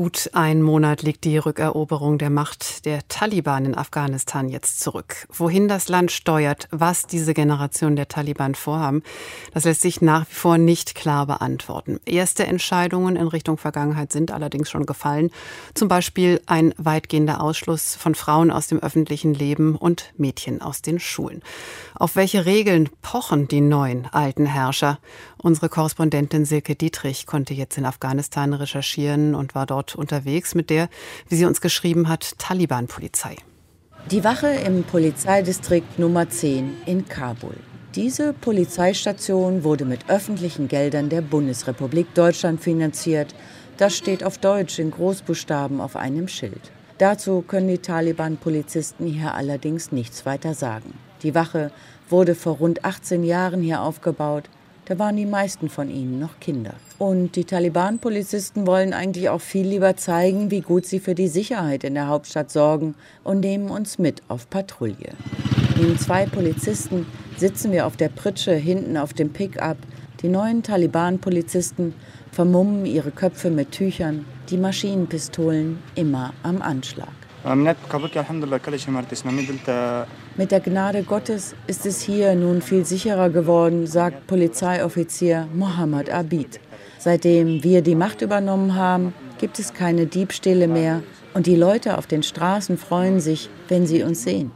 [0.00, 5.26] Gut ein Monat liegt die Rückeroberung der Macht der Taliban in Afghanistan jetzt zurück.
[5.30, 9.02] Wohin das Land steuert, was diese Generation der Taliban vorhaben,
[9.52, 12.00] das lässt sich nach wie vor nicht klar beantworten.
[12.06, 15.30] Erste Entscheidungen in Richtung Vergangenheit sind allerdings schon gefallen.
[15.74, 20.98] Zum Beispiel ein weitgehender Ausschluss von Frauen aus dem öffentlichen Leben und Mädchen aus den
[20.98, 21.42] Schulen.
[21.94, 24.98] Auf welche Regeln pochen die neuen alten Herrscher?
[25.36, 30.88] Unsere Korrespondentin Silke Dietrich konnte jetzt in Afghanistan recherchieren und war dort unterwegs mit der,
[31.28, 33.36] wie sie uns geschrieben hat, Taliban-Polizei.
[34.10, 37.56] Die Wache im Polizeidistrikt Nummer 10 in Kabul.
[37.94, 43.34] Diese Polizeistation wurde mit öffentlichen Geldern der Bundesrepublik Deutschland finanziert.
[43.76, 46.70] Das steht auf Deutsch in Großbuchstaben auf einem Schild.
[46.98, 50.94] Dazu können die Taliban-Polizisten hier allerdings nichts weiter sagen.
[51.22, 51.72] Die Wache
[52.08, 54.50] wurde vor rund 18 Jahren hier aufgebaut.
[54.90, 56.74] Da waren die meisten von ihnen noch Kinder.
[56.98, 61.84] Und die Taliban-Polizisten wollen eigentlich auch viel lieber zeigen, wie gut sie für die Sicherheit
[61.84, 65.12] in der Hauptstadt sorgen und nehmen uns mit auf Patrouille.
[65.76, 67.06] Neben zwei Polizisten
[67.36, 69.76] sitzen wir auf der Pritsche hinten auf dem Pickup.
[70.22, 71.94] Die neuen Taliban-Polizisten
[72.32, 77.19] vermummen ihre Köpfe mit Tüchern, die Maschinenpistolen immer am Anschlag.
[80.36, 86.60] Mit der Gnade Gottes ist es hier nun viel sicherer geworden, sagt Polizeioffizier Mohammed Abid.
[86.98, 91.02] Seitdem wir die Macht übernommen haben, gibt es keine Diebstähle mehr
[91.32, 94.50] und die Leute auf den Straßen freuen sich, wenn sie uns sehen.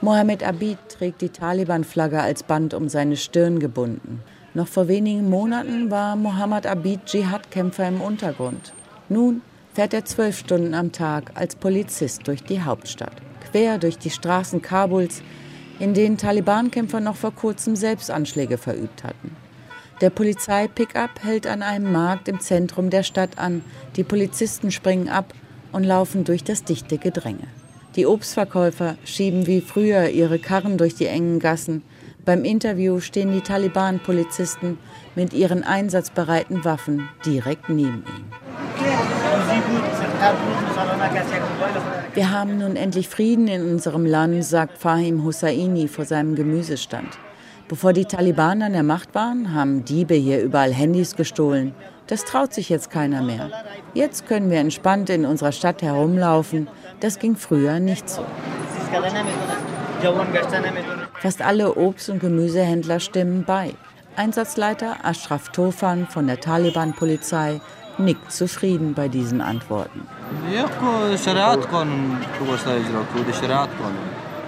[0.00, 4.22] Mohammed Abid trägt die Taliban-Flagge als Band um seine Stirn gebunden.
[4.54, 8.72] Noch vor wenigen Monaten war Mohammed Abid Dschihad-Kämpfer im Untergrund.
[9.10, 9.42] Nun
[9.76, 13.12] fährt er zwölf Stunden am Tag als Polizist durch die Hauptstadt,
[13.50, 15.20] quer durch die Straßen Kabuls,
[15.78, 19.36] in denen Taliban-Kämpfer noch vor kurzem Selbstanschläge verübt hatten.
[20.00, 23.62] Der Polizei-Pickup hält an einem Markt im Zentrum der Stadt an.
[23.96, 25.34] Die Polizisten springen ab
[25.72, 27.46] und laufen durch das dichte Gedränge.
[27.96, 31.82] Die Obstverkäufer schieben wie früher ihre Karren durch die engen Gassen.
[32.24, 34.78] Beim Interview stehen die Taliban-Polizisten
[35.14, 38.24] mit ihren einsatzbereiten Waffen direkt neben ihm.
[42.14, 47.18] Wir haben nun endlich Frieden in unserem Land, sagt Fahim Hussaini vor seinem Gemüsestand.
[47.68, 51.74] Bevor die Taliban an der Macht waren, haben Diebe hier überall Handys gestohlen.
[52.06, 53.50] Das traut sich jetzt keiner mehr.
[53.92, 56.68] Jetzt können wir entspannt in unserer Stadt herumlaufen.
[57.00, 58.24] Das ging früher nicht so.
[61.20, 63.74] Fast alle Obst- und Gemüsehändler stimmen bei.
[64.14, 67.60] Einsatzleiter Ashraf Tofan von der Taliban-Polizei
[67.98, 70.06] nickt zufrieden bei diesen Antworten.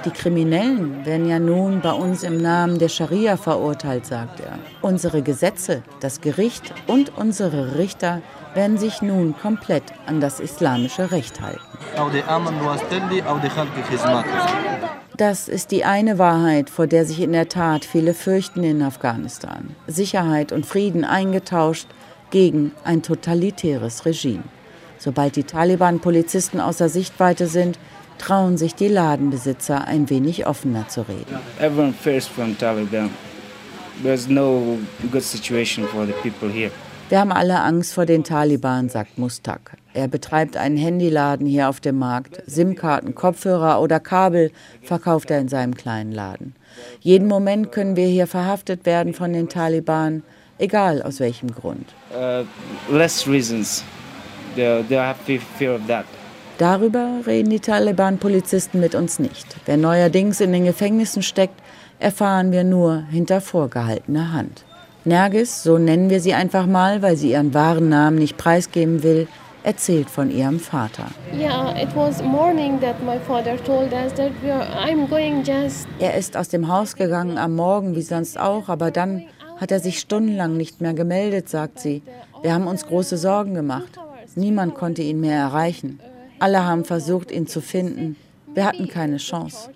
[0.05, 4.59] Die Kriminellen werden ja nun bei uns im Namen der Scharia verurteilt, sagt er.
[4.81, 8.23] Unsere Gesetze, das Gericht und unsere Richter
[8.55, 11.61] werden sich nun komplett an das islamische Recht halten.
[15.17, 19.75] Das ist die eine Wahrheit, vor der sich in der Tat viele fürchten in Afghanistan.
[19.89, 21.89] Sicherheit und Frieden eingetauscht
[22.31, 24.44] gegen ein totalitäres Regime.
[24.99, 27.78] Sobald die Taliban-Polizisten außer Sichtweite sind,
[28.19, 31.38] trauen sich die Ladenbesitzer ein wenig offener zu reden.
[31.61, 33.11] Everyone fears from Taliban.
[34.03, 34.78] There's no
[35.11, 36.71] good situation for the people here.
[37.09, 39.78] Wir haben alle Angst vor den Taliban, sagt Mustak.
[39.94, 42.43] Er betreibt einen Handyladen hier auf dem Markt.
[42.47, 44.50] SIM-Karten, Kopfhörer oder Kabel
[44.83, 46.55] verkauft er in seinem kleinen Laden.
[47.00, 50.22] Jeden Moment können wir hier verhaftet werden von den Taliban
[50.59, 51.87] egal aus welchem Grund.
[52.11, 52.45] Uh,
[52.93, 53.85] less reasons.
[54.55, 55.19] They, they have
[55.59, 56.05] fear of that.
[56.59, 59.47] Darüber reden die Taliban-Polizisten mit uns nicht.
[59.67, 61.55] Wer neuerdings in den Gefängnissen steckt,
[62.01, 64.65] erfahren wir nur hinter vorgehaltener Hand.
[65.05, 69.29] Nergis, so nennen wir sie einfach mal, weil sie ihren wahren Namen nicht preisgeben will,
[69.63, 71.07] erzählt von ihrem Vater.
[75.99, 79.25] Er ist aus dem Haus gegangen am Morgen wie sonst auch, aber dann
[79.59, 82.03] hat er sich stundenlang nicht mehr gemeldet, sagt sie.
[82.43, 83.99] Wir haben uns große Sorgen gemacht.
[84.37, 86.00] Niemand konnte ihn mehr erreichen.
[86.38, 88.17] Alle haben versucht, ihn zu finden.
[88.55, 89.71] Wir hatten keine Chance.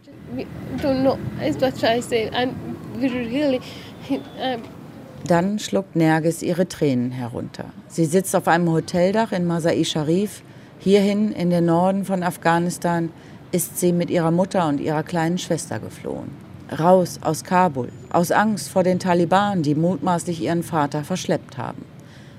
[5.27, 7.67] Dann schluckt Nergis ihre Tränen herunter.
[7.89, 10.43] Sie sitzt auf einem Hoteldach in Masai Sharif.
[10.79, 13.11] Hierhin, in den Norden von Afghanistan,
[13.53, 16.31] ist sie mit ihrer Mutter und ihrer kleinen Schwester geflohen
[16.79, 21.85] raus aus Kabul, aus Angst vor den Taliban, die mutmaßlich ihren Vater verschleppt haben.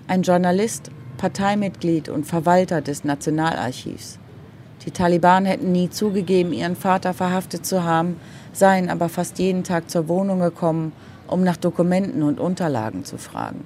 [0.07, 4.19] Ein Journalist, Parteimitglied und Verwalter des Nationalarchivs.
[4.85, 8.17] Die Taliban hätten nie zugegeben, ihren Vater verhaftet zu haben,
[8.51, 10.91] seien aber fast jeden Tag zur Wohnung gekommen,
[11.27, 13.63] um nach Dokumenten und Unterlagen zu fragen.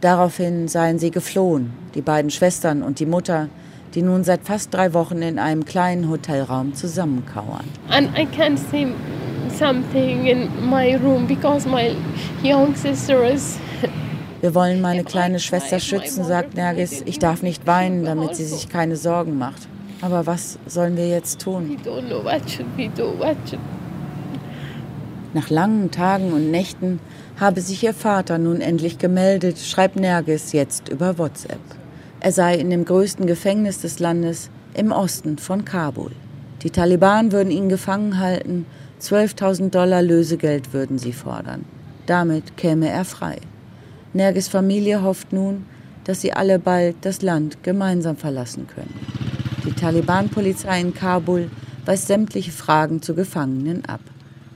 [0.00, 3.48] Daraufhin seien sie geflohen, die beiden Schwestern und die Mutter,
[3.94, 7.64] die nun seit fast drei Wochen in einem kleinen Hotelraum zusammenkauern.
[7.90, 8.94] And I can't see
[9.58, 11.94] something in my room because my
[12.42, 13.58] young sister is
[14.40, 17.02] wir wollen meine kleine Schwester schützen, sagt Nergis.
[17.06, 19.66] Ich darf nicht weinen, damit sie sich keine Sorgen macht.
[20.00, 21.76] Aber was sollen wir jetzt tun?
[25.34, 27.00] Nach langen Tagen und Nächten
[27.40, 31.58] habe sich ihr Vater nun endlich gemeldet, schreibt Nergis jetzt über WhatsApp.
[32.20, 36.12] Er sei in dem größten Gefängnis des Landes im Osten von Kabul.
[36.62, 38.66] Die Taliban würden ihn gefangen halten,
[39.00, 41.64] 12.000 Dollar Lösegeld würden sie fordern.
[42.06, 43.38] Damit käme er frei.
[44.12, 45.66] Nergis Familie hofft nun,
[46.04, 48.94] dass sie alle bald das Land gemeinsam verlassen können.
[49.64, 51.50] Die Taliban-Polizei in Kabul
[51.84, 54.00] weist sämtliche Fragen zu Gefangenen ab.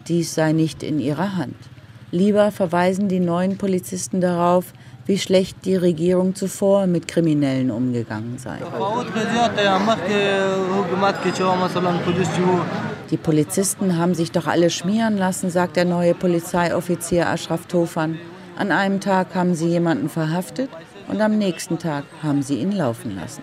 [0.08, 1.56] Dies sei nicht in ihrer Hand.
[2.10, 4.72] Lieber verweisen die neuen Polizisten darauf,
[5.06, 8.58] wie schlecht die Regierung zuvor mit Kriminellen umgegangen sei.
[13.12, 18.18] Die Polizisten haben sich doch alle schmieren lassen, sagt der neue Polizeioffizier Ashraf Tofan.
[18.56, 20.70] An einem Tag haben sie jemanden verhaftet
[21.08, 23.42] und am nächsten Tag haben sie ihn laufen lassen.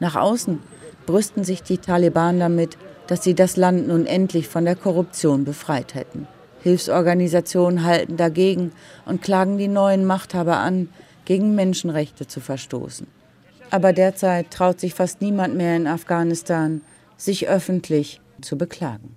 [0.00, 0.58] Nach außen
[1.04, 5.94] brüsten sich die Taliban damit, dass sie das Land nun endlich von der Korruption befreit
[5.94, 6.26] hätten.
[6.62, 8.72] Hilfsorganisationen halten dagegen
[9.04, 10.88] und klagen die neuen Machthaber an,
[11.26, 13.06] gegen Menschenrechte zu verstoßen.
[13.74, 16.82] Aber derzeit traut sich fast niemand mehr in Afghanistan,
[17.16, 19.16] sich öffentlich zu beklagen.